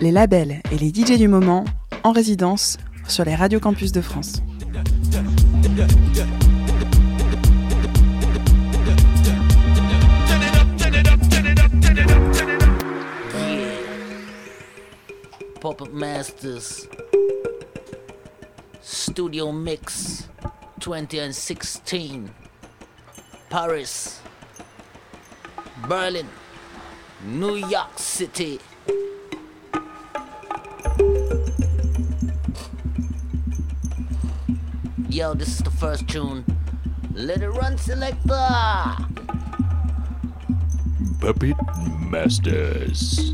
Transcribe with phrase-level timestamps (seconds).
[0.00, 1.64] Les labels et les DJ du moment
[2.04, 2.78] en résidence
[3.08, 4.40] sur les radios campus de France.
[15.60, 16.86] Pop-Up Masters.
[18.80, 20.28] Studio Mix
[20.78, 21.82] 2016
[23.50, 24.20] Paris.
[25.88, 26.26] Berlin.
[27.26, 28.60] New York City
[35.16, 36.44] Yo, this is the first tune.
[37.14, 38.50] Let it run, selector!
[41.18, 41.56] Puppet
[42.10, 43.32] Masters.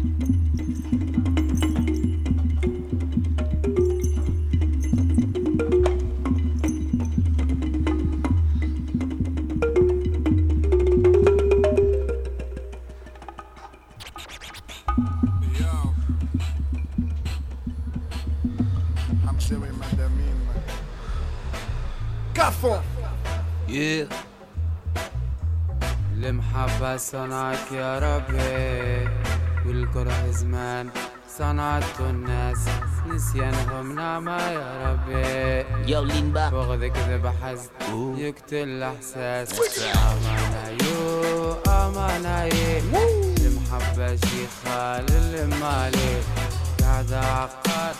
[26.96, 29.08] صنعك يا ربي
[29.66, 30.90] والكره زمان
[31.38, 32.68] صنعته الناس
[33.06, 35.64] نسيانهم نعمة يا ربي
[36.08, 36.52] lean back.
[36.52, 37.70] بغض كذب حزن
[38.18, 39.48] يقتل احساس.
[39.94, 42.82] آمانة يو آمانة يه
[43.40, 46.20] المحبة شي خال المالي
[46.80, 47.94] قاعد عقار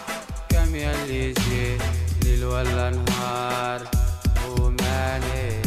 [0.49, 1.79] كم يلي يجي
[2.25, 3.81] ليل ولا نهار.
[4.49, 5.62] وماني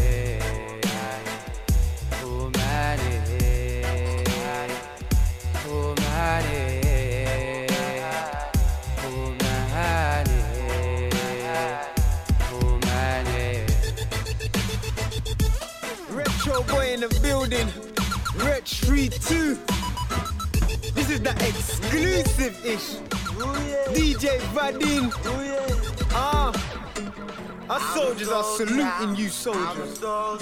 [18.86, 19.56] 3 2.
[20.94, 22.98] This is the exclusive ish.
[23.96, 25.12] DJ Vadim.
[26.12, 26.54] Ah.
[27.68, 29.98] Our soldiers are saluting you, soldiers.
[30.00, 30.38] So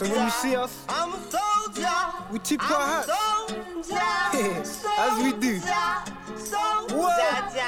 [0.00, 1.98] when you see us, I'm a soldier.
[2.30, 4.84] we tip our hats.
[4.98, 5.58] As we do.
[6.36, 7.58] Soldier.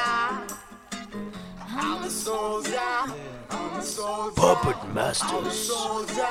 [1.83, 2.79] I'm a soldier.
[3.51, 4.35] I'm a soldier.
[4.37, 5.59] Puppet I'm a Masters.
[5.59, 6.27] soldier.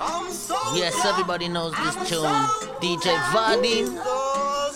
[0.00, 0.78] I'm a soldier.
[0.78, 2.24] Yes, everybody knows this tune.
[2.80, 3.94] DJ Vadim.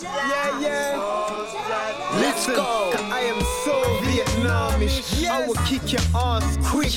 [0.03, 2.19] Yeah, yeah.
[2.19, 2.91] Let's go.
[2.95, 3.73] I am so
[4.05, 5.27] Vietnamish.
[5.27, 6.93] I will kick your ass quick.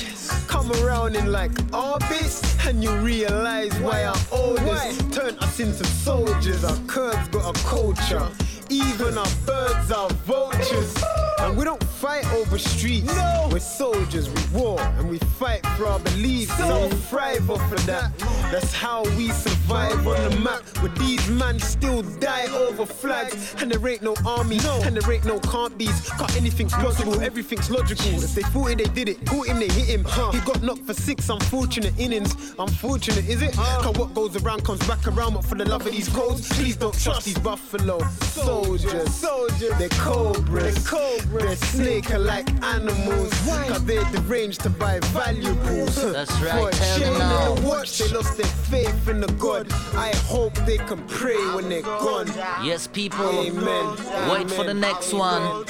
[0.47, 6.63] Come around in like orbits, and you realize why our oldest turn us into soldiers.
[6.63, 8.27] Our Kurds got a culture.
[8.69, 10.93] Even our birds are vultures.
[11.39, 13.05] And we don't fight over streets.
[13.05, 13.49] No.
[13.51, 16.55] We're soldiers, we war, and we fight for our beliefs.
[16.57, 18.11] So thrive off of that.
[18.51, 20.61] That's how we survive on the map.
[20.81, 23.55] Where these men still die over flags.
[23.59, 24.81] And there ain't no army, no.
[24.83, 26.09] and there ain't no can't be's.
[26.09, 28.07] Cause anything's possible, everything's logical.
[28.23, 29.25] If they thought it, they did it.
[29.25, 30.05] Caught him, they hit him.
[30.31, 32.55] He got knocked for six unfortunate innings.
[32.57, 33.53] Unfortunate, is it?
[33.53, 35.35] Cause what goes around comes back around.
[35.35, 39.13] But for the love of these codes, please don't trust these buffalo soldiers.
[39.13, 40.75] Soldiers, they're cobras.
[40.75, 41.26] They're cobras.
[41.31, 43.33] They're snake like animals.
[43.67, 45.95] Cause they're deranged to buy valuables.
[46.13, 47.67] That's right, For a tell them now.
[47.67, 49.71] watch, they lost their faith in the God.
[49.93, 52.27] I hope they can pray when they're gone.
[52.63, 53.29] Yes, people.
[53.39, 54.29] Amen.
[54.31, 55.65] Wait for the next one.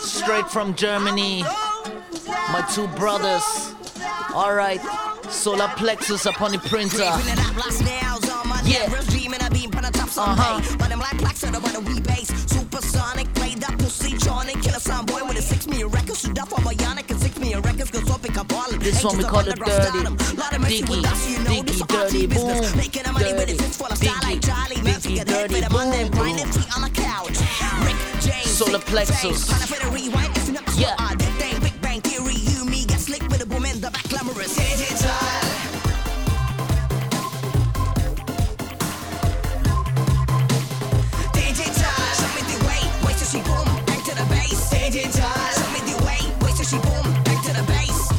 [0.00, 1.42] Straight from Germany.
[2.52, 3.74] My two brothers.
[4.32, 4.80] Alright.
[5.30, 7.04] Solar plexus upon the printer.
[8.64, 8.88] Yeah.
[9.74, 10.76] Uh-huh.
[10.78, 12.28] But I'm like plaques on the one we base.
[12.46, 16.20] Supersonic, played up pussy, Johnny, killer son boy with a six million records.
[16.20, 19.02] Shoot up on Bionic and six million records, cause up pick up all of This
[19.02, 19.98] one we call it dirty.
[20.68, 21.02] Diggy,
[21.48, 22.76] diggy, dirty, boom.
[22.76, 24.76] Making a money with it, it's full of style like Charlie.
[24.76, 27.38] diggy, Music and head dirty, boom, grinding feet on the couch.
[27.82, 29.48] Rick James, Solar plexus.
[29.48, 30.94] Zag, tryna fit a rewind, it's enough to Yeah.
[30.98, 34.54] That Big Bang Theory, you, me, get slick with a boom in the back, glamorous.
[46.80, 48.12] Boom, back to the base.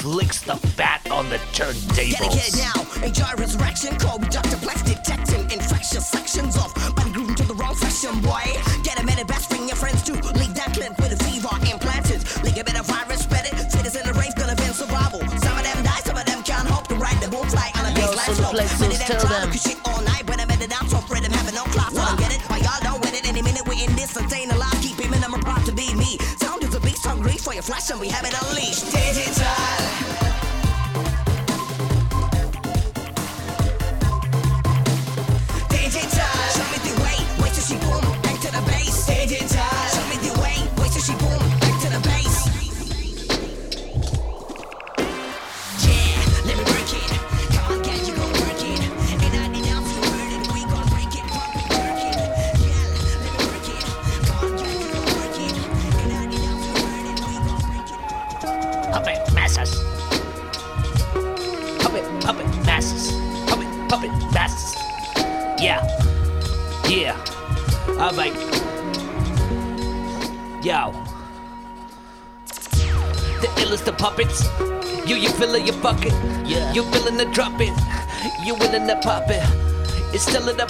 [0.00, 2.58] Flicks the bat on the Get it, get it turntables.
[2.58, 3.06] now.
[3.06, 3.96] Enjoy resurrection.
[3.98, 4.56] Kobe Dr.
[4.60, 8.42] Plex detecting infectious sections of body glued to the wrong section, boy.
[8.82, 10.14] Get a minute, best bring your friends too.
[10.36, 12.20] Leave that clip with a fever implanted.
[12.44, 13.54] Leak a bit of virus spread it.
[13.72, 15.20] Fittest in the race, gonna be survival.
[15.40, 17.86] Some of them die, some of them can't hope to ride the boom fly on
[17.86, 18.80] a Yo, baseline Solar slope.
[18.80, 19.50] Many them tell try them.
[19.52, 19.73] to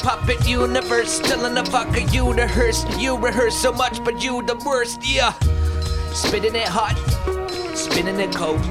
[0.04, 2.84] puppet universe, still in the fucking universe.
[2.98, 5.32] You rehearse so much, but you the worst, yeah.
[6.12, 6.94] Spitting it hot,
[7.74, 8.62] spinning it cold,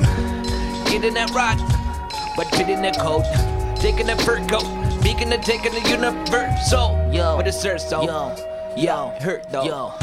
[0.86, 1.58] getting it rot,
[2.38, 3.26] but fitting it cold.
[3.78, 4.68] Taking the fur coat,
[5.00, 7.10] speaking the taking the universal.
[7.12, 7.36] Yo.
[7.36, 8.04] But it's so.
[8.04, 8.36] Yo,
[8.78, 9.64] Yeah, hurt though.
[9.64, 10.03] Yo,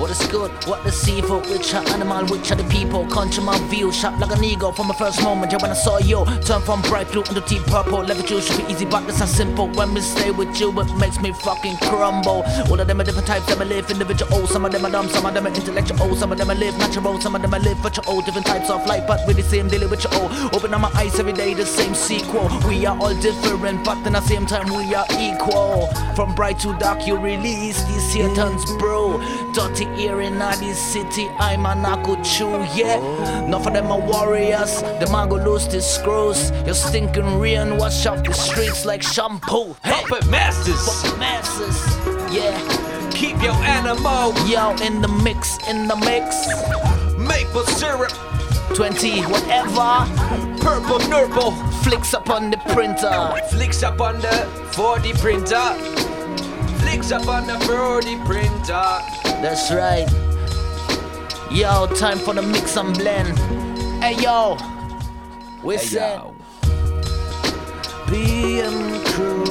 [0.00, 3.58] what is good, what is evil, which are animal, which are the people, conjure my
[3.68, 4.72] view, sharp like an eagle.
[4.72, 7.62] From the first moment, yeah, when I saw you, turn from bright blue into deep
[7.64, 10.68] purple, level you should be easy, but it's not simple, when we stay with you,
[10.80, 14.46] it makes me fucking crumble, all of them are different types, them I live individual,
[14.46, 16.78] some of them are dumb, some of them are intellectual, some of them I live
[16.78, 19.68] natural, some of them I live virtual, different types of life, but with the same
[19.68, 23.84] daily ritual, open up my eyes every day, the same sequel, we are all different,
[23.84, 28.12] but in the same time we are equal, from bright to dark you release, these
[28.12, 29.20] Satan's bro,
[29.52, 32.98] dirty ear in this city, I'm a knuckle chew, yeah.
[33.44, 36.50] Enough of them are warriors, the man go lose the screws.
[36.64, 39.76] Your stinking rain wash off the streets like shampoo.
[39.82, 41.76] Hey, Puppet masters, fucking masses,
[42.34, 43.10] yeah.
[43.10, 44.32] keep your animal.
[44.48, 46.46] Yo, in the mix, in the mix.
[47.18, 48.12] Maple syrup,
[48.74, 50.06] 20, whatever.
[50.60, 51.52] purple nurple.
[51.82, 53.32] Flicks up on the printer.
[53.50, 55.74] Flicks up on the 4D printer.
[56.80, 59.19] Flicks up on the 4D printer.
[59.42, 60.06] That's right.
[61.50, 63.38] Yo, time for the mix and blend.
[64.02, 64.58] Hey, yo.
[65.64, 66.34] We Hey, said yo.
[68.06, 69.44] BM crew.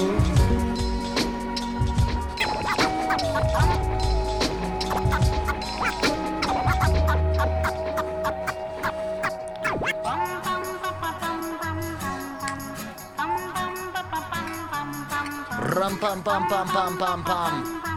[15.76, 17.89] Rum pam pam pam pam pam pam.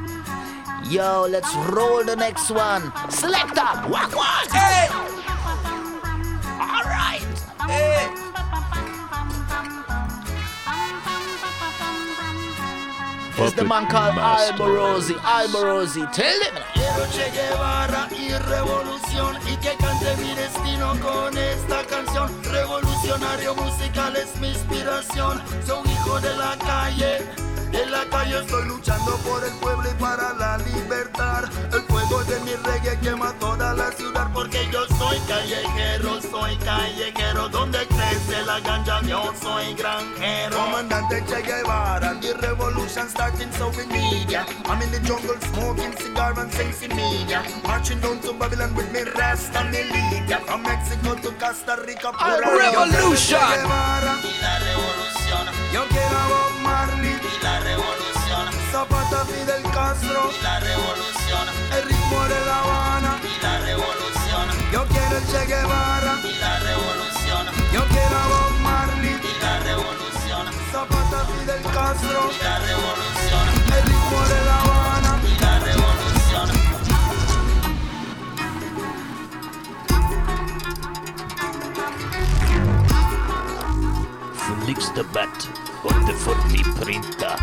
[0.88, 2.92] Yo, let's roll the next one.
[3.10, 4.48] Selector, walk one.
[4.52, 4.88] Hey,
[6.60, 7.20] All right.
[7.68, 8.08] hey.
[13.38, 15.14] It's the man called Alborosie.
[15.18, 16.54] Alborosie, tell him.
[16.74, 22.30] Quiero Che Guevara y revolución y que cante mi destino con esta canción.
[22.44, 25.42] Revolucionario musical es mi inspiración.
[25.66, 27.51] Soy hijo de la calle.
[27.72, 31.44] En la calle estoy luchando por el pueblo y para la libertad.
[31.72, 37.48] El fuego de mi reggae quema toda la ciudad porque yo soy callejero, soy callejero.
[37.48, 40.56] Donde crece la ganja yo soy granjero.
[40.56, 44.44] Comandante Che Guevara, the revolution starting so we need ya.
[44.66, 47.42] I'm in the jungle smoking cigar and singing media.
[47.66, 50.38] Marching down to Babylon with me Rasta me lead ya.
[50.40, 53.40] From Mexico to Costa Rica, pura Revolution.
[53.40, 54.18] Che Guevara.
[54.22, 56.61] Y la revolución, Yo quiero
[60.38, 61.44] y la revolución,
[61.76, 63.20] el ritmo de La Habana.
[63.22, 68.52] y la revolución, Yo quiero el Che Guevara, y la revolución, yo quiero a Bob
[68.62, 73.44] Marley, y la revolución, Zapata Fidel Castro, y la revolución,
[73.76, 75.20] el ritmo de La Habana.
[75.26, 76.48] y la revolución.
[84.64, 85.48] Flicks the bat
[85.84, 87.36] on the 4D printer.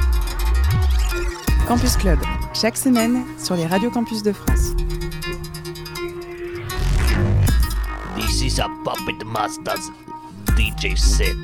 [1.70, 2.18] Campus Club,
[2.52, 4.74] chaque semaine sur les radios campus de France.
[8.16, 9.92] This is a puppet master's
[10.58, 11.36] DJ set.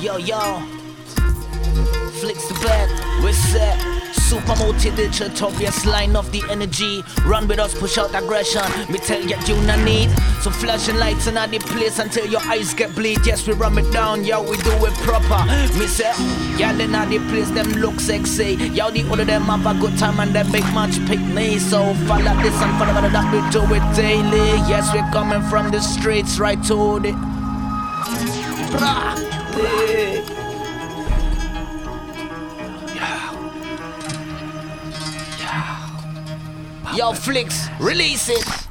[0.00, 0.60] Yo, yo.
[2.20, 2.88] Flicks the bed,
[3.24, 3.97] we're set.
[4.28, 7.02] Super motivated, Tobias line of the energy.
[7.24, 8.60] Run with us, push out aggression.
[8.92, 10.10] Me tell you, you not need.
[10.42, 13.24] So flashing lights in the place until your eyes get bleed.
[13.24, 15.46] Yes, we run it down, yo, we do it proper.
[15.78, 16.12] Me say,
[16.58, 18.56] y'all in the place, them look sexy.
[18.74, 21.60] Y'all the other them have a good time and they make much picnic.
[21.60, 24.48] So follow this and follow that, we do it daily.
[24.68, 27.12] Yes, we're coming from the streets right to the.
[29.58, 30.27] Yeah.
[36.94, 38.67] Yo, Flicks, release it.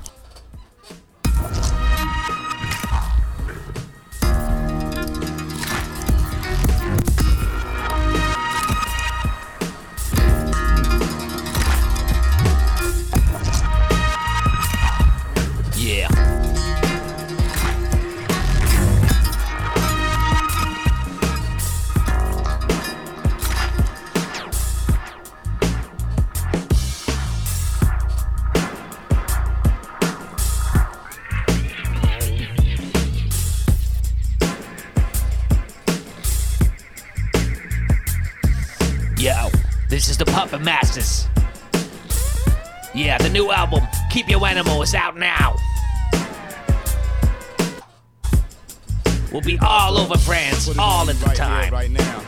[50.27, 51.63] France, all at the right time.
[51.63, 52.21] Here, right now,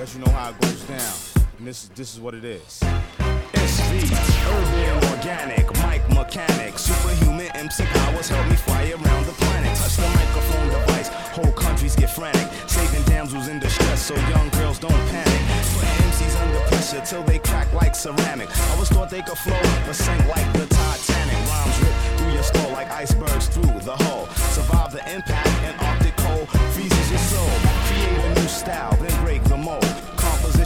[0.00, 1.12] let you know how it goes down.
[1.58, 2.80] And this is this is what it is.
[3.52, 4.00] SV,
[4.48, 9.76] urban, organic, mic mechanic, superhuman MC powers help me fly around the planet.
[9.76, 12.48] Touch the microphone device, whole countries get frantic.
[12.66, 15.40] Saving damsels in distress so young girls don't panic.
[15.74, 18.48] Putting MCs under pressure till they crack like ceramic.
[18.72, 21.36] I was thought they could flow, but sink like the Titanic.
[21.50, 24.28] Rhymes rip through your skull like icebergs through the hull.
[24.56, 25.43] Survive the impact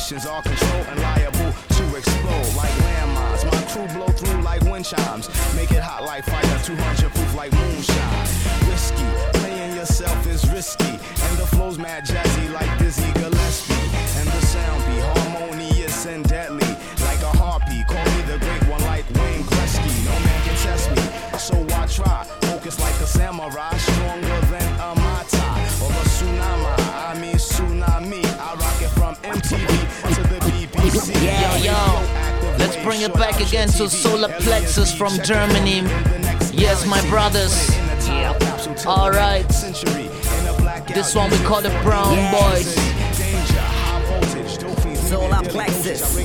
[0.08, 3.44] Compositions are controlled and liable to explode like landmines.
[3.44, 5.28] My crew blow through like wind chimes.
[5.54, 8.26] Make it hot like fire, 200 proof like moonshine.
[8.70, 9.04] Risky,
[9.40, 10.88] playing yourself is risky.
[10.88, 13.74] And the flow's mad jazzy like Dizzy Gillespie.
[14.16, 16.72] And the sound be harmonious and deadly.
[17.04, 19.92] Like a harpy, call me the great one like Wayne Gretzky.
[20.06, 21.04] No man can test me,
[21.36, 22.24] so I try.
[22.48, 23.76] Focus like a samurai,
[30.98, 31.62] BBC.
[31.62, 35.82] Yo, yo, let's bring it back again to Solar Plexus from Germany.
[36.52, 37.70] Yes, my brothers.
[38.86, 39.48] Alright.
[40.94, 42.74] This one we call the Brown Boys.
[45.08, 46.16] Solar plexus.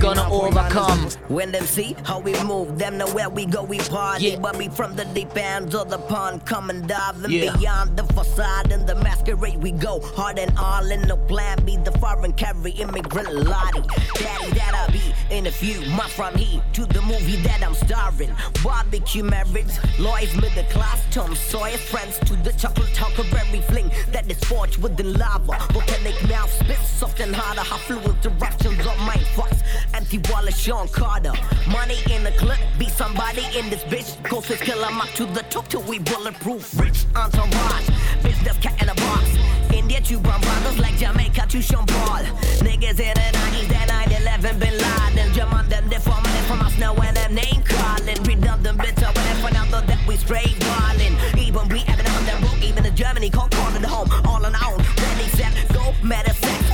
[0.00, 1.10] Gonna overcome.
[1.28, 4.36] When them see how we move, them know where we go, we party.
[4.36, 7.56] But we from the deep ends of the pond, come and dive and Yeah.
[7.56, 9.60] beyond the facade and the masquerade.
[9.62, 11.64] We go hard and all in no plan.
[11.64, 13.82] Be the foreign carry immigrant lottie.
[14.14, 17.74] Daddy that I be in a few months from here to the movie that I'm
[17.74, 18.34] starring.
[18.62, 24.38] Barbecue marriage, Lloyd's middle class, Tom Sawyer friends to the chocolate huckleberry fling that is
[24.44, 25.58] forged within lava.
[25.72, 27.62] Volcanic mouth spit soft and harder.
[27.62, 29.60] How fluent directions of my fucks.
[29.94, 31.32] Anti Wallace, Sean Carter.
[31.68, 34.22] Money in the clip, be somebody in this bitch.
[34.24, 36.78] Closest kill 'em up to the top till we bulletproof.
[36.78, 37.88] Rich entourage,
[38.22, 39.24] business cat in a box.
[39.72, 42.24] India to Brothers like Jamaica to Sean Paul.
[42.60, 45.28] Niggas in the 90s, that 9-11 Bin Laden.
[45.38, 48.22] On them, they from us now when them name calling.
[48.24, 51.14] Redundant bitter when they find out that we straight wildin'.
[51.38, 54.10] Even we having on that road, even in Germany, can't call the home.
[54.26, 56.67] All on our own, ready, set, go, matter, sex,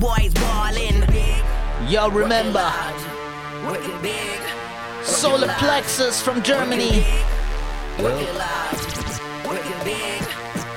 [0.00, 1.04] boys ballin'.
[1.88, 2.72] Yo, remember.
[5.02, 7.04] Solar Plexus from Germany.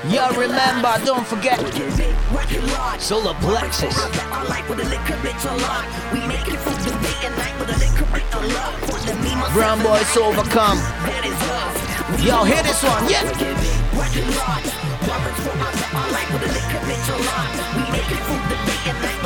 [0.09, 1.57] Yo, remember, don't forget.
[1.63, 2.99] wicked big, wicked large.
[2.99, 3.95] Solar Plexus.
[3.97, 5.85] I like with a liquor bitch a lot.
[6.11, 8.73] We make it from the day and night with liquor bitch a lot.
[8.89, 10.77] For the me, myself, Brown Boys overcome.
[11.07, 11.75] that is us.
[12.19, 13.23] We Yo, hear this one, yeah.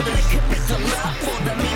[0.08, 1.28] Big, wicked large.
[1.28, 1.67] Warrants for us,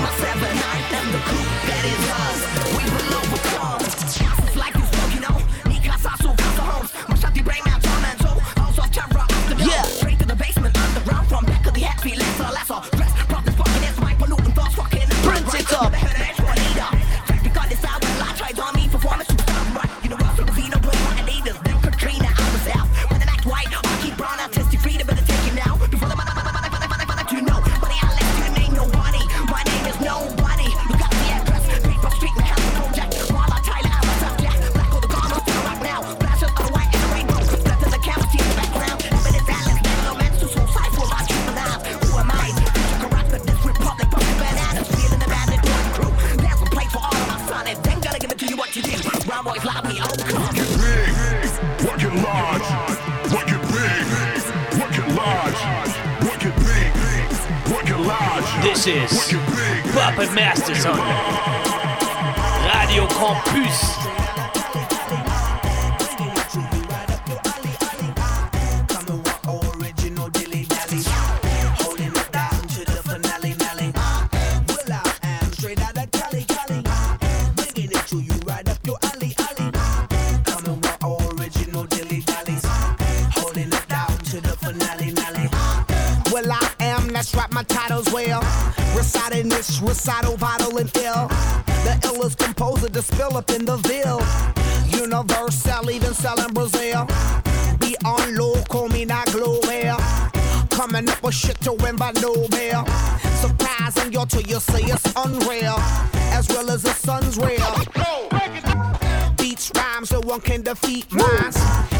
[110.32, 111.60] one can defeat minds.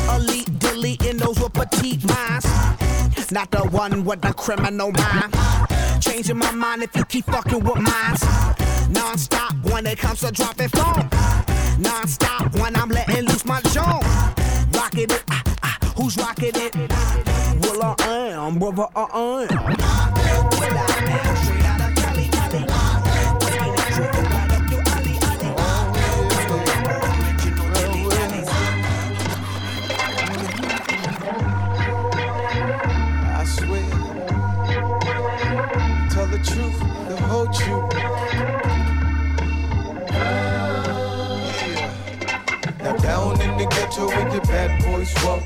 [0.10, 2.46] Elite, deleting those with petite minds.
[3.30, 6.02] Not the one with the criminal mind.
[6.02, 8.24] Changing my mind if you keep fucking with minds.
[8.90, 11.10] Non-stop when it comes to dropping phone.
[11.78, 14.00] Non-stop when I'm letting loose my jaw.
[14.76, 16.74] Rocking it, ah, ah, who's rocking it?
[17.64, 20.61] Well, I am, brother, I am,
[44.08, 45.44] the the bad boys walk.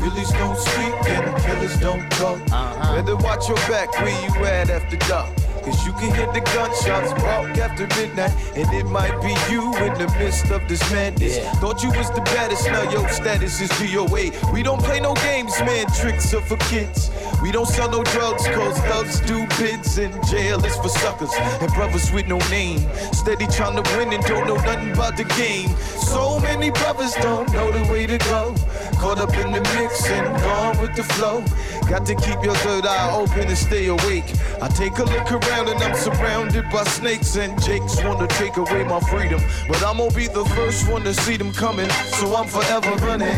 [0.00, 2.40] Realies don't speak and the killers don't talk.
[2.52, 3.02] Uh-huh.
[3.02, 5.45] Better watch your back where you at after dark.
[5.66, 9.94] Cause you can hear the gunshots walk after midnight, and it might be you in
[9.98, 11.40] the midst of this madness.
[11.58, 14.30] Thought you was the baddest, now your status is DOA.
[14.52, 17.10] We don't play no games, man, tricks are for kids.
[17.42, 21.72] We don't sell no drugs, cause thugs do bids, and jail is for suckers and
[21.72, 22.86] brothers with no name.
[23.10, 25.70] Steady trying to win and don't know nothing about the game.
[25.98, 28.54] So many brothers don't know the way to go.
[29.00, 31.42] Caught up in the mix and gone with the flow.
[31.90, 34.32] Got to keep your third eye open and stay awake.
[34.62, 38.84] I take a look around and I'm surrounded by snakes and jakes wanna take away
[38.84, 39.40] my freedom.
[39.68, 41.88] But I'm gonna be the first one to see them coming,
[42.18, 43.36] so I'm forever running.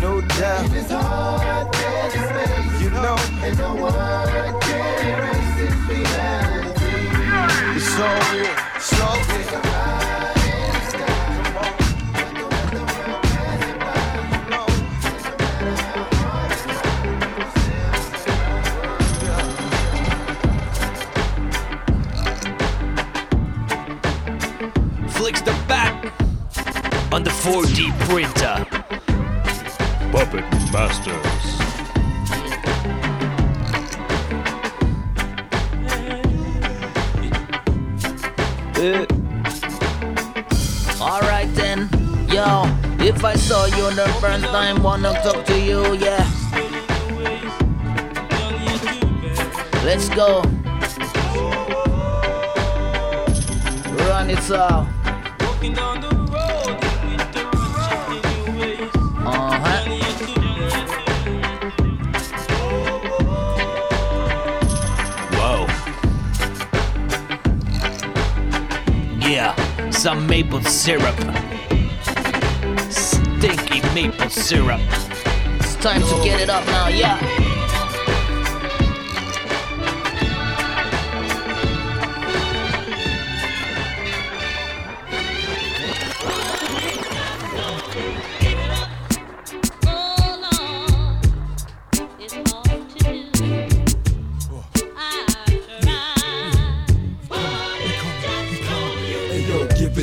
[0.00, 0.68] No doubt.
[2.80, 3.16] You know,
[27.46, 28.66] 4D printer.
[30.10, 31.44] Puppet Masters.
[38.74, 39.06] Uh.
[41.00, 41.88] Alright then,
[42.28, 42.64] yo,
[42.98, 46.26] if I saw you the first time, wanna talk to you, yeah.
[49.84, 50.42] Let's go.
[54.08, 54.95] Run it out.
[70.06, 71.16] Some maple syrup.
[72.88, 74.80] Stinky maple syrup.
[75.58, 77.35] It's time to get it up now, yeah.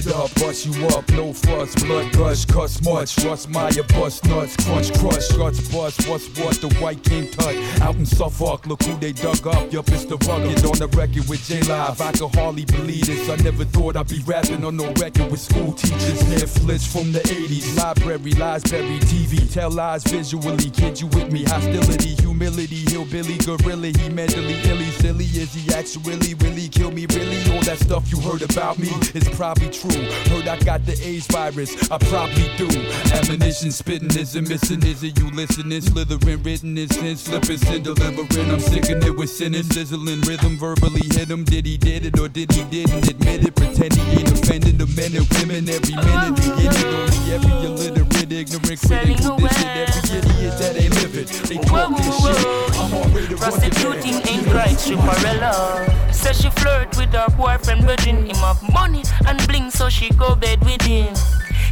[0.03, 4.55] Jesus up, bust you up, no fuss, blood gush, cuss much, Russ Meyer, bust nuts,
[4.63, 8.97] crunch, crush, guts, bust, what's what, the white king tut, out in Suffolk, look who
[8.99, 12.65] they dug up, yup, it's the rugged, on the record with J-Live, I can hardly
[12.65, 16.87] believe this, I never thought I'd be rapping on no record with school teachers, Netflix
[16.87, 22.15] from the 80s, library, lies buried, TV, tell lies visually, kid you with me, hostility,
[22.15, 27.61] humility, hillbilly, gorilla, he mentally illy, silly, is he actually really kill me, really, all
[27.63, 30.13] that stuff you heard about me is probably true.
[30.29, 32.67] Heard I got the AIDS virus, I probably do.
[33.13, 35.81] Ammunition spitting isn't missing, is it you listening?
[35.81, 38.51] Slithering, written in sin, slipping, sin, delivering.
[38.51, 41.43] I'm sicking it with sinning, sizzling rhythm, verbally hit him.
[41.43, 43.55] Did he did it or did he didn't admit it?
[43.55, 46.39] Pretend he ain't offending the men and women every minute.
[46.39, 49.19] He get it only every illiterate, ignorant critic.
[49.19, 51.27] who This shit every idiot that ain't living.
[51.47, 52.79] They talk this shit.
[52.79, 56.13] I'm already the Prostituting ain't right, Stripperella.
[56.13, 60.35] Says she flirt with her boyfriend, virgin him of money and bling, so she go
[60.35, 61.13] bed with him.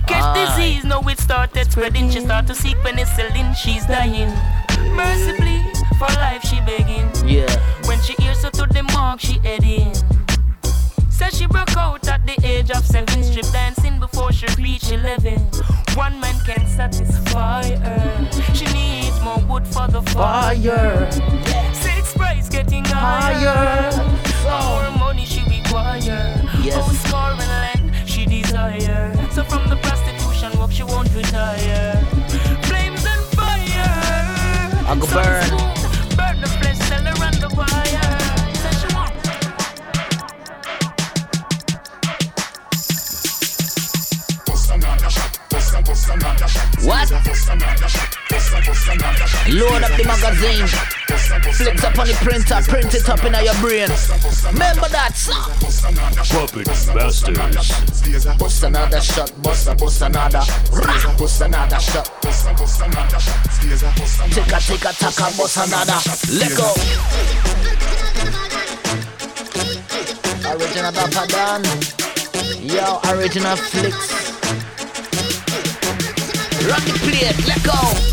[0.07, 0.55] Catch Aye.
[0.55, 2.09] disease, now it started spreading.
[2.09, 4.31] She start to seek penicillin, she's dying.
[4.95, 5.61] Mercifully,
[5.97, 7.09] for life she begging.
[7.27, 7.53] Yeah.
[7.87, 9.93] When she hears her to the mark, she heading.
[11.09, 15.39] Says she broke out at the age of seven, strip dancing before she reach eleven.
[15.93, 18.29] One man can satisfy her.
[18.55, 21.11] She needs more wood for the fire.
[21.73, 23.91] Six price getting higher.
[23.91, 24.30] More
[52.71, 53.91] print it up in your brain.
[54.47, 55.35] Remember that, sir.
[56.31, 58.37] Puppet Masters.
[58.39, 60.43] Bust another shot, bust a bust another.
[61.19, 62.07] Bust another shot.
[64.31, 65.99] Take a take a taka, bust another.
[66.31, 66.71] Let go.
[70.51, 71.61] Original Papa
[72.61, 74.31] Yo, original flicks.
[76.63, 78.10] Run the plate, let go.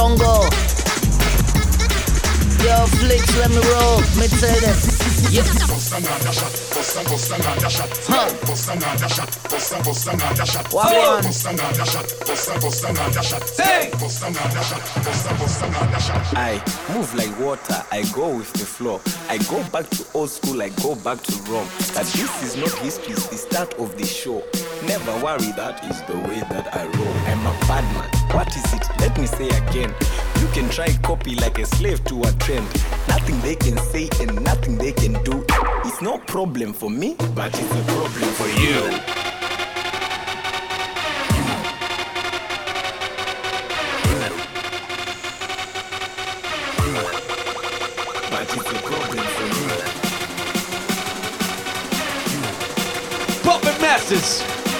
[0.00, 0.48] Jungle.
[2.64, 4.00] Yo, flicks, let me roll.
[4.16, 4.78] Me tell them.
[5.28, 5.44] Yeah.
[8.08, 8.28] Huh.
[13.58, 13.90] Hey!
[16.34, 16.62] I
[16.94, 19.00] move like water, I go with the flow.
[19.28, 21.68] I go back to old school, I go back to Rome.
[21.94, 24.42] But this is not history, it's the start of the show.
[24.86, 27.14] Never worry, that is the way that I roll.
[27.28, 28.34] I'm a bad man.
[28.34, 28.88] What is it?
[28.98, 29.94] Let me say again.
[30.40, 32.66] You can try copy like a slave to a trend.
[33.06, 35.44] Nothing they can say and nothing they can do.
[35.84, 39.29] It's no problem for me, but it's a problem for you.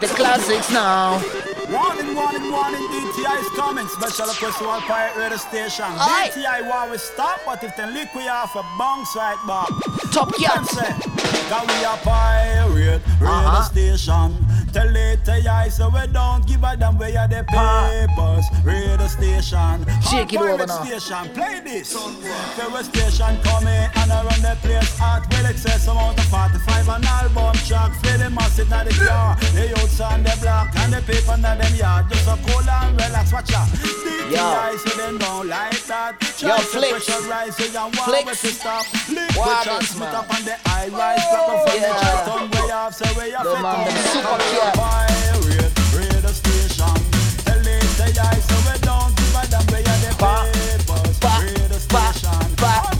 [0.00, 1.20] the classics now.
[1.70, 3.86] Warning, warning, warning, DTI is coming.
[3.88, 5.84] Special request to all pirate radio station.
[5.88, 6.30] Aye.
[6.34, 9.68] DTI want we stop, but if they lick we off a bounce right back.
[10.12, 10.66] Top cat.
[10.68, 13.62] Cause we a pirate radio Uh-huh.
[13.64, 14.36] station.
[14.72, 18.44] Tell it to you, so we don't give a damn where you the papers.
[18.64, 19.86] Radio station.
[20.10, 20.82] Shake it over now.
[20.84, 21.94] station, play this.
[22.56, 27.54] Favorite station coming man I the place hot with excess amount of 45 and album
[27.66, 31.36] track Fill the massive now the car The youths on the block and the people
[31.36, 33.68] now them yard Just a cool and relax watch out
[34.30, 34.40] Yo.
[34.40, 34.76] I
[35.18, 37.06] don't like that Yo, flicks.
[38.04, 38.40] Flicks.
[38.56, 38.86] Stop.
[39.08, 39.30] Man.
[40.14, 40.86] Up on the high
[43.28, 43.42] yeah.
[43.42, 44.76] The man, the super cat.
[45.94, 46.98] Radio station.
[47.44, 47.54] The
[48.40, 49.14] so we don't
[52.70, 52.93] the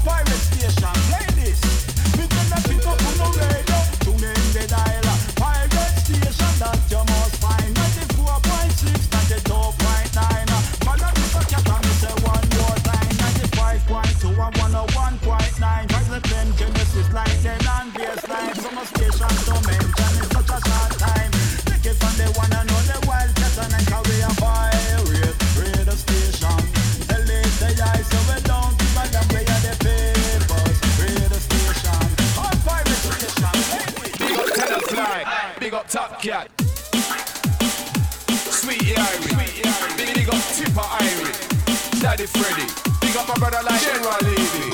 [42.24, 42.30] Irie.
[42.40, 42.66] Freddy,
[43.00, 44.72] big up my brother like General Levy.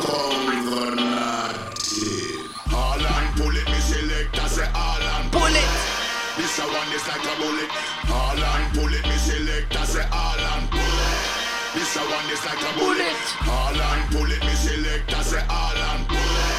[2.72, 5.70] All and pull it, me select, I say all and pull it.
[6.36, 7.70] This a one is like a bullet.
[8.08, 11.18] All and pull it, me select, I say all and pull it.
[11.74, 13.18] This a one is like a bullet.
[13.48, 16.54] All and pull it, me select, I say all and pull it.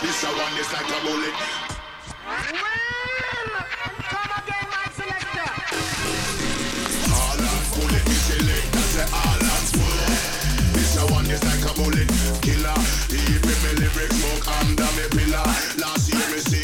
[0.00, 2.79] This a one is like a bullet.
[11.40, 12.08] One like a bullet.
[12.42, 12.74] Killer,
[13.12, 15.44] even me lyrics smoke under me pillar.
[15.80, 16.59] Last year me sick,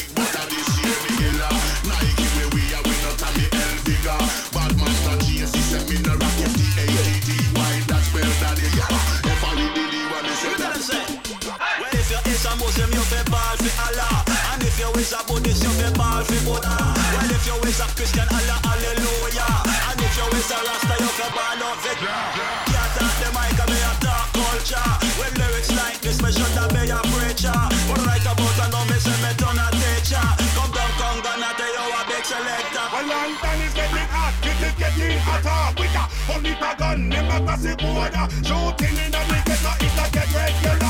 [32.97, 33.17] selector.
[33.17, 35.73] Well, London is getting hot, it is getting hotter.
[35.77, 38.27] A only a gun, never pass the border.
[38.43, 40.86] Shooting in the ghetto, it a get regular.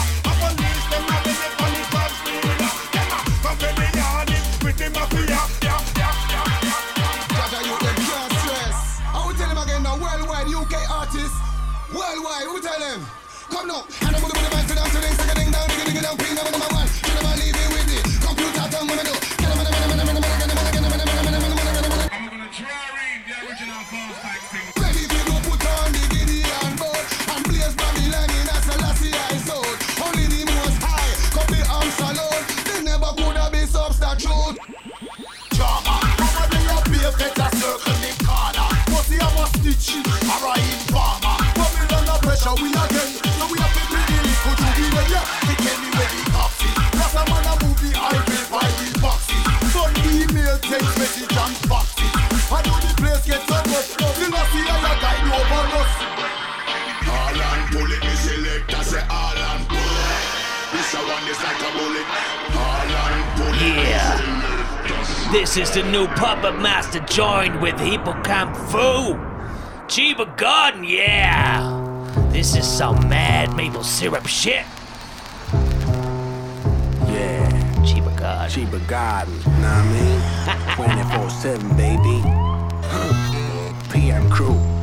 [67.18, 69.16] Joined with Hippocampe Fou.
[69.88, 71.66] Chiba Garden, yeah.
[72.30, 74.64] This is some mad maple syrup shit.
[77.08, 77.50] Yeah.
[77.82, 78.68] Chiba Garden.
[78.68, 81.08] Chiba Garden, know what I mean?
[81.18, 82.22] 24 7, baby.
[83.92, 84.77] PM crew.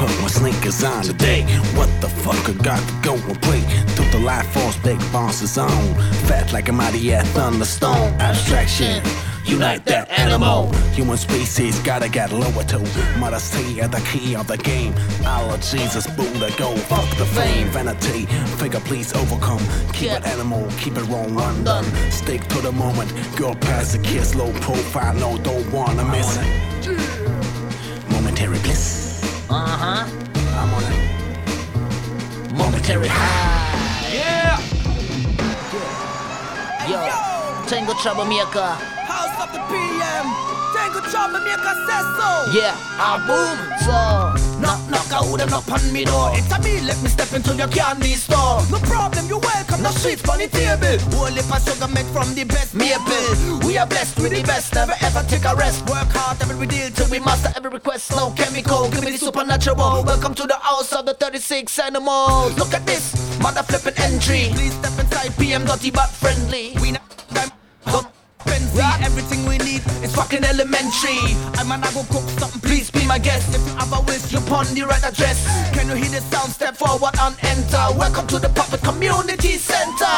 [0.00, 1.42] Put my sneakers on today.
[1.76, 3.60] What the fuck, I got to go and play.
[3.94, 5.94] Through the life force, big bosses on.
[6.26, 8.14] Fat like a mighty ass thunderstorm.
[8.18, 9.02] Abstraction.
[9.44, 10.72] Unite that animal.
[10.94, 12.78] Human species gotta get lower to
[13.18, 14.94] modesty at the key of the game.
[15.24, 17.68] Our Jesus Buddha go fuck the fame.
[17.68, 18.24] Vanity,
[18.56, 19.64] figure please overcome.
[19.92, 21.84] Keep it animal, keep it wrong, one done.
[22.10, 23.12] Stick to the moment.
[23.36, 26.38] Girl pass the kiss, low profile, no, don't wanna miss.
[26.38, 28.10] It.
[28.10, 29.09] Momentary bliss.
[29.52, 30.06] Uh huh.
[30.60, 32.52] I'm on it.
[32.54, 34.14] Momentary high.
[34.14, 34.60] Yeah.
[36.88, 38.78] Yo, Tango Troublemaker.
[39.10, 40.26] House of the PM.
[40.72, 42.30] Tango troublemaker says so.
[42.54, 43.58] Yeah, I boom.
[43.82, 46.30] So, Knock, knock, I would have knock on me door.
[46.34, 48.60] It's a me, let me step into your candy store.
[48.70, 49.82] No problem, you're welcome.
[49.82, 51.00] No sweets on the table.
[51.16, 53.66] Whole heap of sugar made from the best maple.
[53.66, 55.88] We are blessed with the best, never ever take a rest.
[55.88, 58.10] Work hard every deal till we master every request.
[58.12, 60.04] No chemical, give me the supernatural.
[60.04, 62.58] Welcome to the house of the 36 animals.
[62.58, 64.52] Look at this, mother flipping entry.
[64.52, 66.76] Please step inside, PM dirty but friendly.
[66.82, 66.92] We
[68.50, 69.02] time, don't.
[69.02, 71.18] Everything we need is fucking elementary.
[71.58, 73.54] I'm an I go cook something, please be my guest.
[73.54, 75.46] If you have a wish, you're upon the right address.
[75.72, 76.52] Can you hear the sound?
[76.52, 77.84] Step forward and enter.
[77.96, 80.16] Welcome to the Puppet Community Center.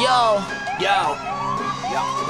[0.00, 0.42] yo,
[0.80, 1.16] Yo.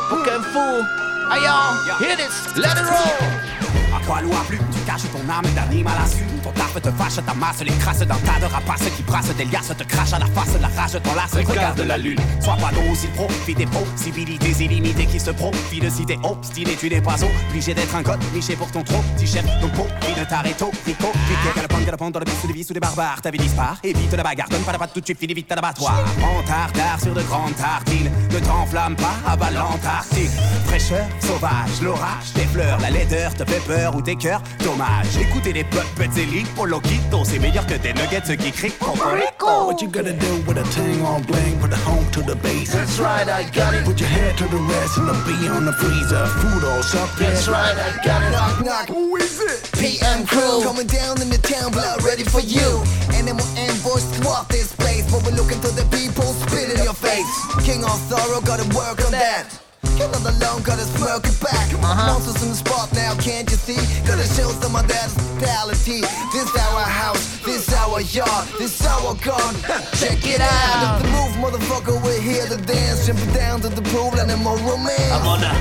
[0.08, 0.82] Pokémon Fou.
[1.28, 3.55] Hey yo, hear this, let it roll.
[3.96, 7.34] À quoi loin plus Tu caches ton âme d'animal assu Ton taf te fâche, ta
[7.34, 10.26] masse les crasse d'un tas de rapaces qui brassent des liasses Te crache à la
[10.26, 15.20] face, la rage t'enlace Regarde la lune, sois pas docile, profite des possibilités illimitées qui
[15.20, 18.82] se profitent de citer obstiné Tu n'es pas obligé d'être un code niché pour ton
[18.82, 19.86] trop T-shirt, donc pot,
[20.18, 20.56] de t'arrêter
[20.86, 23.20] Rico, vite, galopant, galopant dans le bus de vie sous les barbares.
[23.20, 25.50] Ta vie disparaît, évite la bagarre, donne pas la patte tout de suite, finis vite
[25.52, 26.04] à l'abattoir.
[26.22, 30.30] En tartare sur de grandes tartines Ne t'enflamme pas, abat l'Antarctique.
[30.66, 35.52] Fraîcheur, sauvage, l'orage, tes fleurs La laideur te fait peur ou tes cœurs, dommage Écoutez
[35.52, 39.88] les puppets et l'hippo loquito C'est meilleur que tes nuggets qui crient Cocorico What you
[39.88, 42.72] gotta do with a tang on bling, put the home to the base.
[42.72, 43.84] That's right, I got it.
[43.84, 46.26] Put your head to the rest and the bee on the freezer.
[46.40, 47.26] Food all something.
[47.26, 48.30] That's right, I got it.
[48.30, 49.70] Knock, knock, who is it?
[49.78, 50.62] PM crew.
[50.62, 52.82] Coming down in the town, blood ready for you.
[53.14, 55.10] Animal ambush, swap this place.
[55.10, 57.28] But we're looking to the people, spit in your face.
[57.64, 59.65] King of sorrow, gotta work on that.
[59.96, 61.72] You're not alone, gotta smirk it back.
[61.72, 62.12] Uh-huh.
[62.12, 63.80] Monsters in the spot now, can't you see?
[64.06, 66.00] Gotta show some of that hospitality.
[66.32, 69.54] This our house, this our yard, this our gun.
[70.00, 71.00] Check it out.
[71.00, 72.02] It's the move, motherfucker.
[72.04, 73.06] We're here to dance.
[73.06, 75.12] Jumping down to the pool and then more romance.
[75.12, 75.54] I'm on a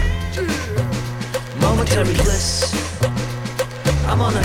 [1.61, 2.75] momentary bliss.
[4.07, 4.43] I'm on a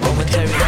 [0.00, 0.67] momentary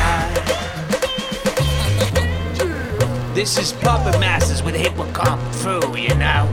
[3.40, 6.46] This is Puppetmastaz with Hippocampe Fou, you know.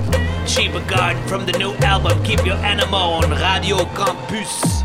[0.47, 4.83] Cheaper Garden from the new album Keep Your Animal on Radio Campus.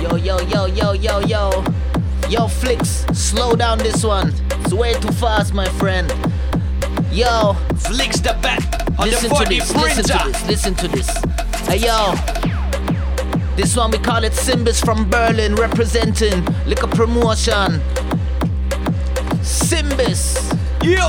[0.00, 1.64] Yo, yo, yo, yo, yo, yo.
[2.28, 4.32] Yo, Flicks, slow down this one.
[4.60, 6.08] It's way too fast, my friend.
[7.10, 7.54] Yo.
[7.78, 8.62] Flicks the back
[9.00, 10.30] on listen the 40 to this, printer.
[10.46, 11.66] Listen to this, listen to this.
[11.66, 12.49] Hey, yo.
[13.56, 17.80] This one we call it Symbiz from Berlin representing liquor promotion.
[19.42, 20.38] Symbiz.
[20.82, 21.08] yo,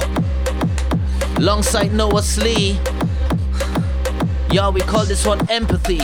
[1.37, 2.79] Alongside Noah Slee.
[4.51, 5.99] Yeah, we call this one empathy.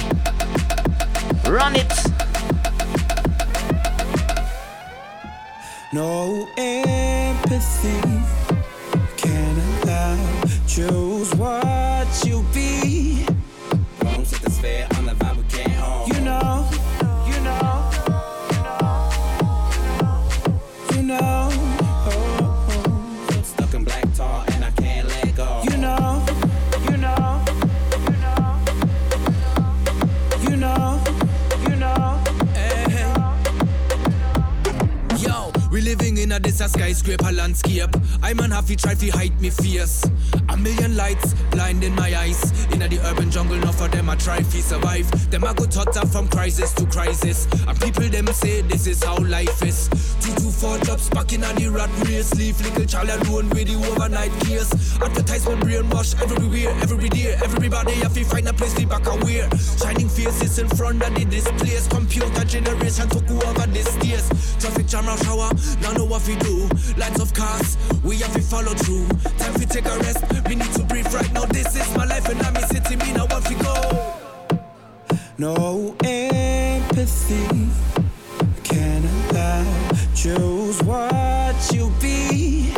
[1.50, 1.94] Run it.
[5.94, 8.02] No empathy
[9.16, 11.77] can allow choose Why?
[36.62, 37.90] a skyscraper landscape.
[38.24, 40.04] I'm unhappy, try to hide me fears.
[40.50, 42.40] A million lights Blind in my eyes.
[42.72, 45.10] In the urban jungle, not for them I try to survive.
[45.32, 47.48] Them I go totter from crisis to crisis.
[47.68, 49.90] And people them say this is how life is.
[50.22, 52.32] Two to four jobs back in the rat race.
[52.36, 54.70] Leave little child alone with the overnight gears.
[55.02, 57.34] Advertisement brainwash everywhere, every day.
[57.42, 59.50] Everybody have to find a place to back away.
[59.82, 61.88] Shining faces in front of the displays.
[61.88, 64.30] Computer generation took over this years.
[64.60, 65.50] Traffic jam rush hour,
[65.82, 66.70] now know what we do.
[66.98, 69.08] Lines of cars, we have to follow through.
[69.42, 72.28] Time to take a rest, we need to breathe right now this is my life
[72.30, 73.78] and I'm in city, me now want to go.
[75.38, 77.70] No empathy
[78.64, 79.66] can allow.
[80.16, 82.74] Choose what you be.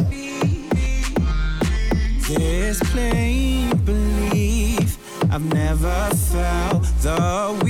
[2.27, 4.97] This plain belief
[5.31, 7.68] I've never felt the.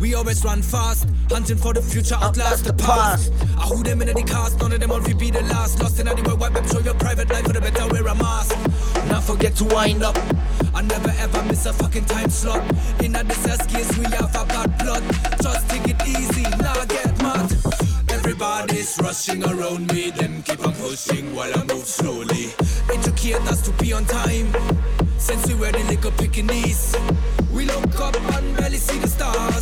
[0.00, 3.30] We always run fast, hunting for the future, outlast the past.
[3.58, 5.78] I hold them in the cast, none of them all be the last.
[5.78, 8.14] Lost in any world, wipe up, show your private life for the better, wear a
[8.14, 8.56] mask.
[9.08, 10.16] Now forget to wind up.
[10.74, 12.64] I never ever miss a fucking time slot.
[13.04, 15.02] In a disaster case, we have a bad plot.
[15.42, 17.52] Just take it easy, now get mad.
[18.08, 22.54] Everybody's rushing around me, them keep on pushing while I move slowly.
[22.90, 24.48] Educate us to be on time.
[25.18, 26.96] Since we were the little pickaninnies,
[27.52, 29.59] we look up and barely see the stars.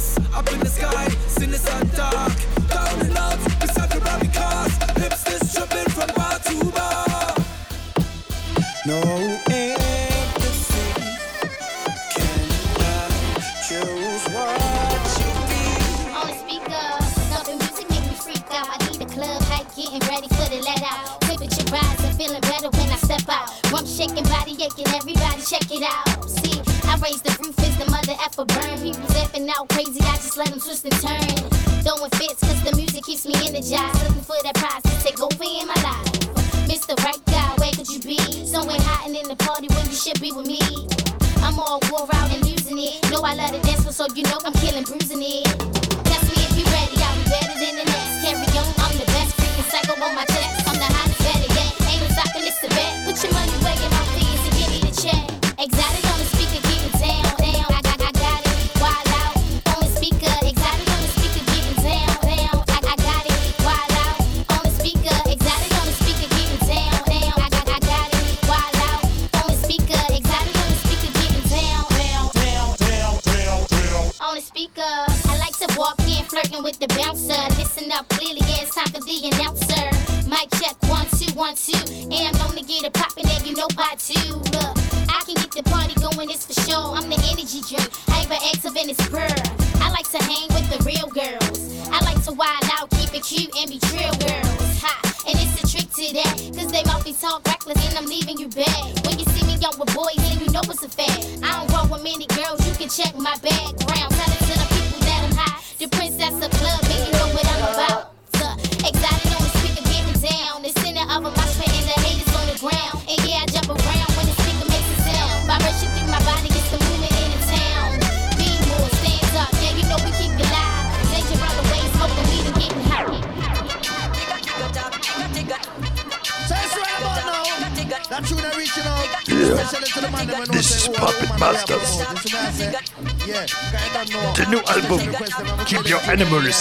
[30.91, 31.28] the turn.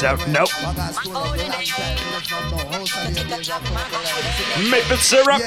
[0.02, 0.46] Your Animals Out Now.
[4.70, 5.42] Maple syrup.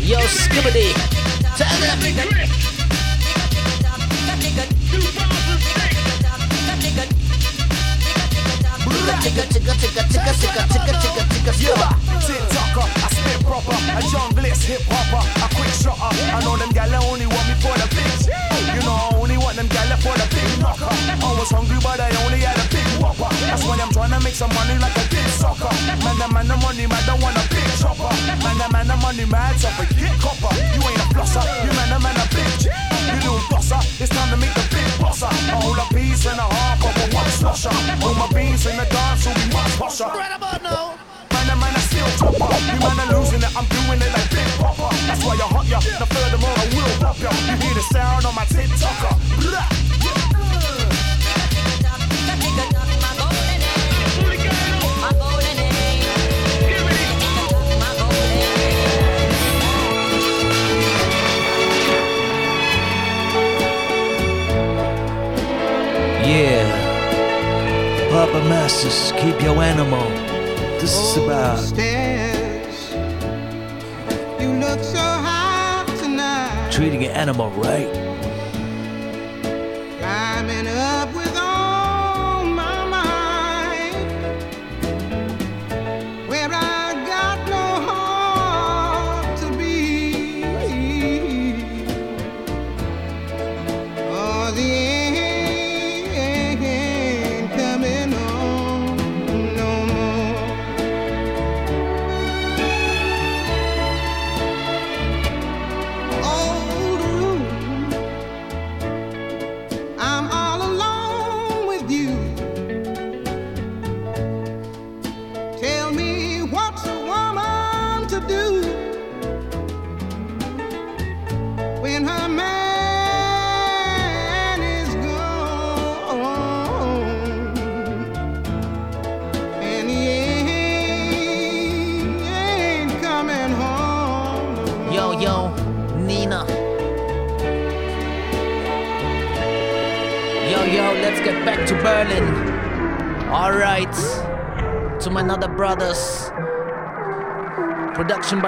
[0.00, 0.92] Yo, Skibbity.
[1.56, 1.98] Turn it up.
[12.22, 16.10] TikToker, I spit proper, a junglist hip hopper, a quick shotter.
[16.10, 18.26] I know them gal only want me for the bitch.
[18.74, 20.90] You know I only want them gal for the big knocker.
[20.90, 23.30] I was hungry but I only had a big whopper.
[23.46, 25.70] That's why I'm trying to make some money like a big soccer.
[26.02, 28.10] Man, the man, the money, man, don't want a big chopper.
[28.42, 30.52] Man, the man, the money, man, so forget copper.
[30.74, 32.66] You ain't a flosser, you man, the man, a bitch.
[32.66, 35.30] You little bosser, it's time to make the big bosser.
[35.30, 37.74] A whole a piece and a half of a one slosher.
[38.02, 40.10] All my beans in the dance will be much posher.
[40.10, 41.01] Right about.
[42.02, 42.58] Still chopper.
[42.66, 44.90] You man, are losing it, I'm doing it like Big Popper.
[45.06, 45.78] That's why you're hot, yeah.
[46.00, 47.30] Now furthermore, I will pop ya.
[47.46, 49.14] You hear the sound on my TikToker.
[49.40, 49.68] Blah.
[66.24, 66.80] Yeah.
[68.10, 70.31] Papa Masters, keep your animal.
[70.82, 72.90] This is about Stairs.
[74.42, 76.72] You look so hot tonight.
[76.72, 78.11] treating an animal right.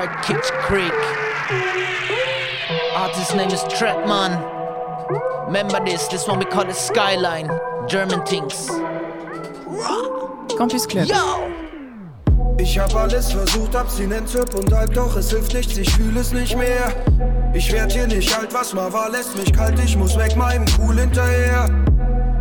[0.05, 0.93] By Kitch Creek.
[2.95, 4.33] Artist name is Tretman.
[5.47, 7.51] Remember this, this one we call it Skyline.
[7.89, 8.69] German things.
[10.57, 11.09] Campus Club.
[11.09, 11.51] Yo!
[12.59, 16.33] Ich hab alles versucht, abstinent, Zirp und Alk, doch es hilft nichts, ich fühl es
[16.33, 16.93] nicht mehr.
[17.53, 20.65] Ich werd hier nicht alt, was mal war, lässt mich kalt, ich muss weg, meinem
[20.79, 21.69] Cool hinterher.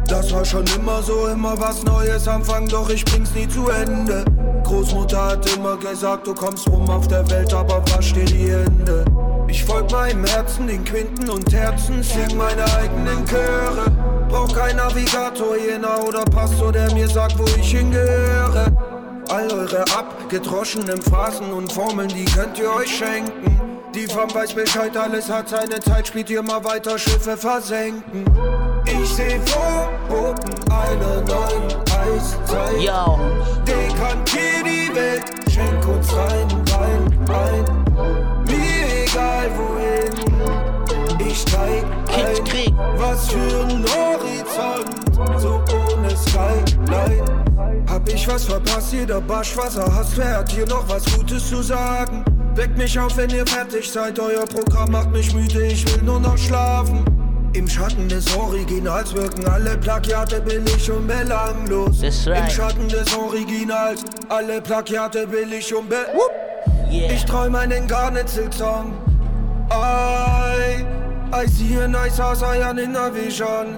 [0.08, 4.24] Das war schon immer so, immer was Neues anfangen, doch ich bring's nie zu Ende.
[4.74, 9.06] Großmutter hat immer gesagt, du kommst rum auf der Welt, aber wasch dir die Hände.
[9.48, 13.86] Ich folg meinem Herzen, den Quinten und Herzen, sing meine eigenen Chöre.
[14.30, 18.66] Brauch kein Navigator, jener oder Pastor, der mir sagt, wo ich hingehöre.
[19.30, 23.62] All eure abgedroschenen Phrasen und Formeln, die könnt ihr euch schenken.
[23.94, 28.26] Die Form weiß Bescheid, alles hat seine Zeit, spielt ihr mal weiter, Schiffe versenken.
[28.86, 32.82] Ich seh Vorboten einer neuen Eiszeit.
[32.82, 33.20] Yo.
[33.66, 37.66] Dekantier die Welt, schenk uns rein, Wein, Wein.
[38.46, 41.84] Mir egal wohin, ich steig
[42.16, 42.44] ein.
[42.98, 47.24] Was für ein Horizont, so ohne Skyline.
[47.90, 52.24] Hab ich was verpasst, jeder Baschwasser hasst, wer hat hier noch was Gutes zu sagen?
[52.56, 56.20] Weckt mich auf, wenn ihr fertig seid, euer Programm macht mich müde, ich will nur
[56.20, 57.04] noch schlafen.
[57.54, 62.02] Im Schatten des Originals wirken alle Plagiate billig und belanglos.
[62.02, 65.98] Im Schatten des Originals alle Plagiate billig und be...
[66.90, 68.94] Ich träum einen Garnetzel-Song.
[69.72, 70.84] I,
[71.32, 73.78] I see a nice house, I am in a vision.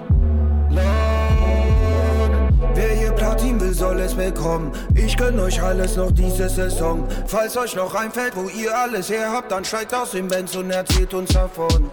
[0.70, 2.30] Lord,
[2.74, 4.72] wer hier Platin will, soll es bekommen.
[4.94, 7.06] Ich gönn euch alles noch diese Saison.
[7.26, 10.70] Falls euch noch einfällt, wo ihr alles her habt, dann steigt aus dem Benz und
[10.70, 11.90] erzählt uns davon.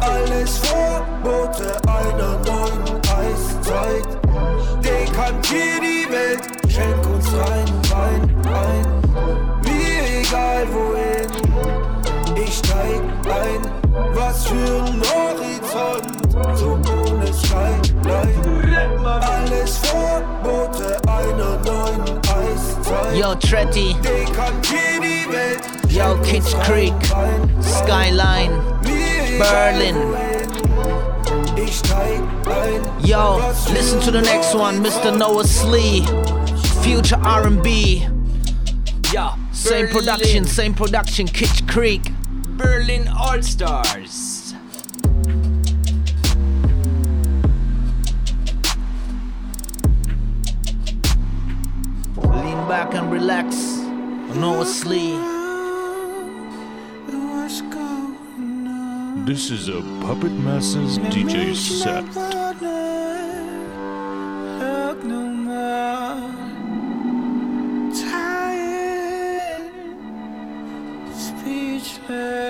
[0.00, 4.06] Alles Verbote einer neuen Eiszeit.
[4.82, 8.22] Dekantier die Welt, schenk uns rein rein,
[8.52, 8.86] rein.
[9.62, 11.30] Mir egal wohin,
[12.36, 13.80] ich steig ein.
[14.14, 16.78] Was für ein Horizont, so
[17.12, 18.40] ohne Skyline.
[19.04, 23.16] Alles Verbote einer neuen Eiszeit.
[23.16, 23.96] Yo, Tretti.
[24.02, 25.60] Dekantier die Welt.
[25.88, 26.94] Yo, Kids Creek.
[27.60, 28.69] Skyline.
[29.40, 29.96] Berlin.
[33.02, 33.38] Yo,
[33.72, 35.16] listen to the next one, Mr.
[35.16, 36.04] Noah Slee,
[36.82, 38.06] Future R&B.
[39.14, 42.14] Yeah, same production, same production, Kitschkrieg.
[42.58, 44.52] Berlin All Stars.
[52.18, 53.56] Lean back and relax,
[54.36, 55.29] Noah Slee.
[59.26, 62.04] This is a Puppetmastaz DJ set.
[71.14, 72.49] Speechless.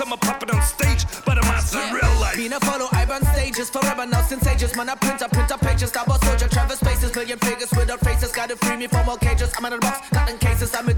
[0.00, 2.36] I'm a puppet on stage, but I'm not in real life.
[2.36, 4.74] Been a follow, I've on stages forever now since ages.
[4.76, 5.90] Man, I print, I print up pages.
[5.92, 8.32] Double soldier, Travis spaces, million figures without faces.
[8.32, 9.52] Gotta free me from all cages.
[9.58, 10.74] I'm in a box, cutting cases.
[10.74, 10.88] I'm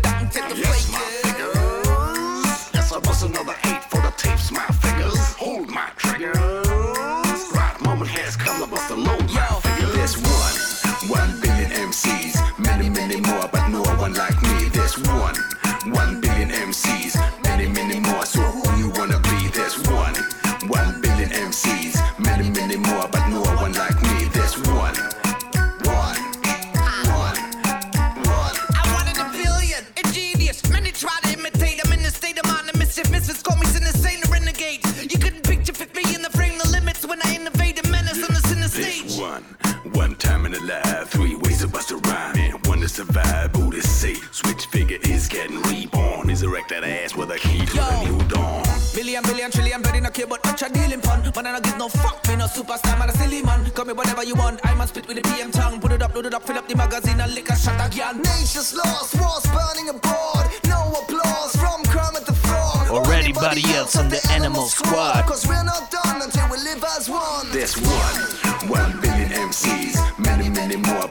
[63.98, 65.24] anybody else the animal squad.
[65.26, 67.50] Cause we're not done until we live as one.
[67.50, 71.08] There's one, one billion MCs, many, many more,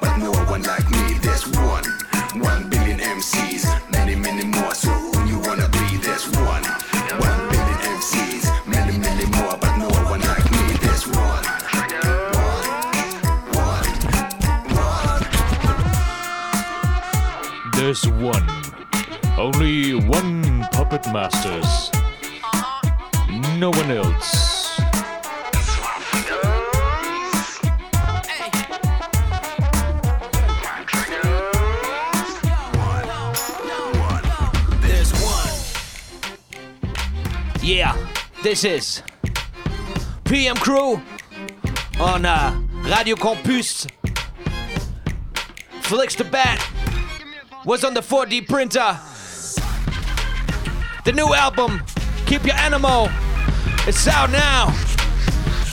[38.52, 39.02] this is
[40.26, 41.02] PM Crew
[42.02, 43.88] on uh, Radio Campus.
[45.80, 46.62] Flix the Bat
[47.64, 49.00] was on the 4D printer.
[51.06, 51.82] The new album,
[52.26, 53.08] Keep Your Animal,
[53.88, 54.68] it's out now.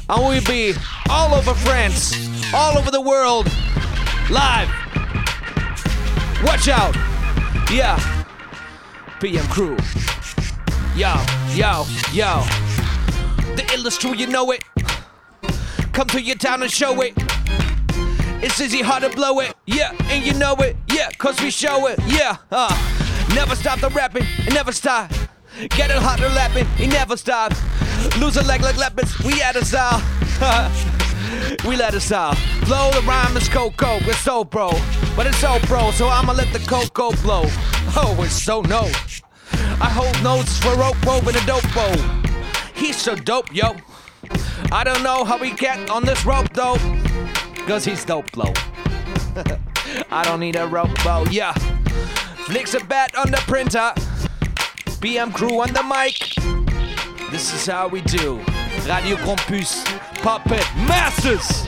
[0.08, 0.72] And we'll be
[1.10, 2.14] all over France,
[2.54, 3.46] all over the world,
[4.30, 4.68] live.
[6.44, 6.94] Watch out.
[7.72, 7.98] Yeah.
[9.18, 9.76] PM Crew.
[10.98, 11.14] Yo,
[11.54, 12.67] yo, yo.
[13.58, 14.62] The industry, you know it.
[15.92, 17.12] Come to your town and show it.
[18.40, 19.52] It's easy, hard to blow it.
[19.66, 20.76] Yeah, and you know it.
[20.92, 21.98] Yeah, cause we show it.
[22.06, 22.70] Yeah, uh.
[23.34, 25.10] Never stop the rapping, and never stop.
[25.70, 27.60] Get it harder lapping, it never stops.
[28.16, 30.00] Lose a leg like leopards, we at a style.
[31.66, 32.38] we let us out.
[32.64, 34.70] Blow the rhyme is cocoa, it's so bro.
[35.16, 37.42] But it's so bro, so I'ma let the cocoa blow.
[37.96, 38.88] Oh, it's so no.
[39.80, 42.17] I hold notes for rope and a dope bow.
[42.78, 43.74] He's so dope, yo.
[44.70, 46.76] I don't know how we get on this rope though.
[47.66, 48.52] Cause he's dope blow.
[50.10, 51.52] I don't need a rope bow, yeah.
[52.46, 53.92] Flicks a bat on the printer.
[55.02, 56.34] BM crew on the mic.
[57.30, 58.38] This is how we do.
[58.86, 59.84] Radio Campus,
[60.22, 61.67] Puppet Masters.